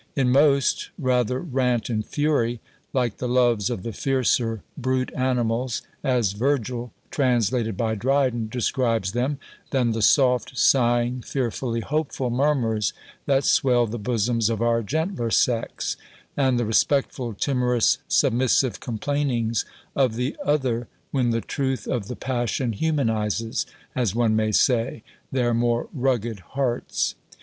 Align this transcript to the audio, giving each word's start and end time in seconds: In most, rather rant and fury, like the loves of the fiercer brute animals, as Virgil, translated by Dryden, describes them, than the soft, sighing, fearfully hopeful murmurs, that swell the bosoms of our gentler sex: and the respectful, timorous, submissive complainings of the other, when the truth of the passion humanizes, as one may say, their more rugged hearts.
In 0.15 0.31
most, 0.31 0.89
rather 0.97 1.39
rant 1.39 1.87
and 1.87 2.03
fury, 2.03 2.59
like 2.91 3.17
the 3.17 3.27
loves 3.27 3.69
of 3.69 3.83
the 3.83 3.93
fiercer 3.93 4.63
brute 4.75 5.11
animals, 5.15 5.83
as 6.03 6.31
Virgil, 6.31 6.91
translated 7.11 7.77
by 7.77 7.93
Dryden, 7.93 8.49
describes 8.49 9.11
them, 9.11 9.37
than 9.69 9.91
the 9.91 10.01
soft, 10.01 10.57
sighing, 10.57 11.21
fearfully 11.21 11.81
hopeful 11.81 12.31
murmurs, 12.31 12.93
that 13.27 13.43
swell 13.43 13.85
the 13.85 13.99
bosoms 13.99 14.49
of 14.49 14.59
our 14.59 14.81
gentler 14.81 15.29
sex: 15.29 15.97
and 16.35 16.59
the 16.59 16.65
respectful, 16.65 17.35
timorous, 17.35 17.99
submissive 18.07 18.79
complainings 18.79 19.65
of 19.95 20.15
the 20.15 20.35
other, 20.43 20.87
when 21.11 21.29
the 21.29 21.41
truth 21.41 21.85
of 21.87 22.07
the 22.07 22.15
passion 22.15 22.73
humanizes, 22.73 23.67
as 23.95 24.15
one 24.15 24.35
may 24.35 24.51
say, 24.51 25.03
their 25.31 25.53
more 25.53 25.89
rugged 25.93 26.39
hearts. 26.39 27.13